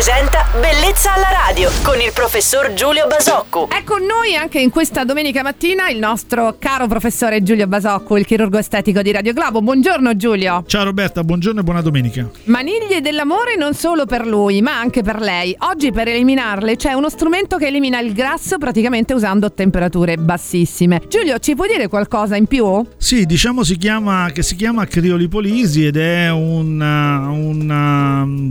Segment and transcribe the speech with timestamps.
[0.00, 3.68] presenta Bellezza alla radio con il professor Giulio Basocco.
[3.68, 8.24] È con noi anche in questa domenica mattina il nostro caro professore Giulio Basocco, il
[8.24, 9.60] chirurgo estetico di Radio Globo.
[9.60, 10.64] Buongiorno Giulio.
[10.66, 12.26] Ciao Roberta, buongiorno e buona domenica.
[12.44, 15.54] Maniglie dell'amore non solo per lui, ma anche per lei.
[15.58, 21.02] Oggi per eliminarle c'è uno strumento che elimina il grasso praticamente usando temperature bassissime.
[21.08, 22.82] Giulio, ci puoi dire qualcosa in più?
[22.96, 27.70] Sì, diciamo si chiama, che si chiama criolipolisi ed è un, un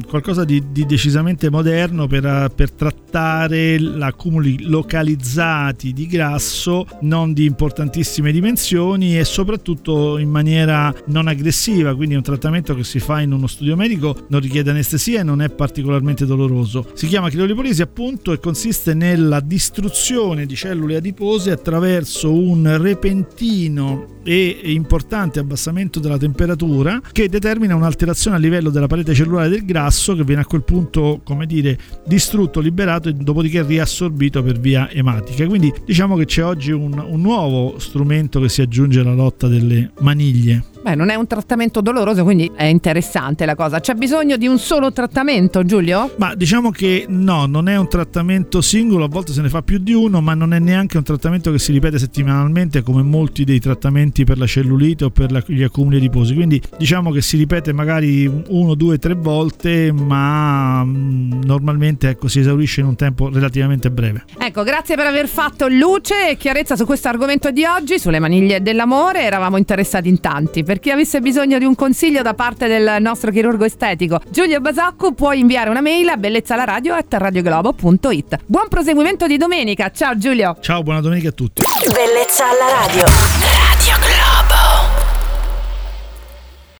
[0.09, 8.31] qualcosa di, di, decisamente moderno per, per trattare accumuli localizzati di grasso non di importantissime
[8.31, 13.31] dimensioni e soprattutto in maniera non aggressiva, quindi è un trattamento che si fa in
[13.31, 16.89] uno studio medico, non richiede anestesia e non è particolarmente doloroso.
[16.93, 24.59] Si chiama criolipolisi appunto e consiste nella distruzione di cellule adipose attraverso un repentino e
[24.63, 30.23] importante abbassamento della temperatura che determina un'alterazione a livello della parete cellulare del grasso che
[30.23, 35.45] viene a quel punto, come dire, distrutto, liberato e dopodiché riassorbito per via ematica.
[35.45, 39.91] Quindi diciamo che c'è oggi un, un nuovo strumento che si aggiunge alla lotta delle
[39.99, 40.63] maniglie.
[40.89, 43.79] Beh, non è un trattamento doloroso, quindi è interessante la cosa.
[43.79, 46.15] C'è bisogno di un solo trattamento, Giulio?
[46.17, 49.77] Ma diciamo che no, non è un trattamento singolo, a volte se ne fa più
[49.77, 53.59] di uno, ma non è neanche un trattamento che si ripete settimanalmente come molti dei
[53.59, 56.33] trattamenti per la cellulite o per la, gli accumuli adiposi.
[56.33, 62.39] Quindi diciamo che si ripete magari uno, due, tre volte, ma mm, normalmente ecco, si
[62.39, 64.23] esaurisce in un tempo relativamente breve.
[64.39, 68.63] Ecco, grazie per aver fatto luce e chiarezza su questo argomento di oggi, sulle maniglie
[68.63, 69.21] dell'amore.
[69.21, 73.31] Eravamo interessati in tanti per chi avesse bisogno di un consiglio da parte del nostro
[73.31, 80.17] chirurgo estetico Giulio Basacco può inviare una mail a bellezzalaradio.radioglobo.it Buon proseguimento di domenica, ciao
[80.17, 80.55] Giulio!
[80.61, 81.61] Ciao, buona domenica a tutti!
[81.91, 83.38] Bellezza alla radio!